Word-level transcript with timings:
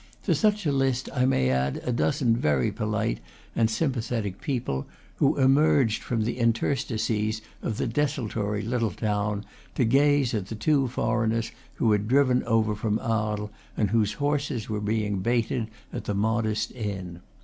To 0.23 0.33
such 0.33 0.65
a 0.65 0.71
list 0.71 1.09
I 1.13 1.27
may 1.27 1.51
add 1.51 1.79
a 1.85 1.91
dozen 1.91 2.35
very 2.35 2.71
polite 2.71 3.19
and 3.55 3.69
sympathetic 3.69 4.41
people, 4.41 4.87
who 5.17 5.37
emerged 5.37 6.01
from 6.01 6.23
the 6.23 6.39
interstices 6.39 7.43
of 7.61 7.77
the 7.77 7.85
desultory 7.85 8.63
little 8.63 8.89
town 8.89 9.45
to 9.75 9.85
gaze 9.85 10.33
at 10.33 10.47
the 10.47 10.55
two 10.55 10.87
foreigners 10.87 11.51
who 11.75 11.91
had 11.91 12.07
driven 12.07 12.43
over 12.45 12.73
from 12.73 12.97
Arles, 12.97 13.51
and 13.77 13.91
whose 13.91 14.13
horses 14.13 14.67
were 14.67 14.81
being 14.81 15.19
baited 15.19 15.67
at 15.93 16.05
the 16.05 16.15
modest 16.15 16.71
inn. 16.71 17.21